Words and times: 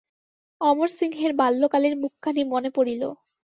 অমরসিংহের 0.61 1.31
বাল্যকালের 1.35 1.93
মুখখানি 2.01 2.41
মনে 2.53 2.69
পড়িল। 2.75 3.03